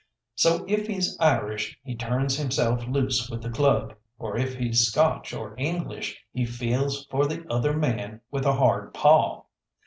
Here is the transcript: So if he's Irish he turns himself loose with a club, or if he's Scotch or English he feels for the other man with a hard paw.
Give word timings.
So 0.33 0.65
if 0.67 0.87
he's 0.87 1.15
Irish 1.19 1.77
he 1.83 1.95
turns 1.95 2.35
himself 2.35 2.87
loose 2.87 3.29
with 3.29 3.45
a 3.45 3.51
club, 3.51 3.93
or 4.17 4.35
if 4.35 4.55
he's 4.55 4.87
Scotch 4.87 5.31
or 5.31 5.53
English 5.59 6.25
he 6.33 6.43
feels 6.43 7.05
for 7.05 7.27
the 7.27 7.45
other 7.53 7.77
man 7.77 8.21
with 8.31 8.47
a 8.47 8.53
hard 8.55 8.95
paw. 8.95 9.43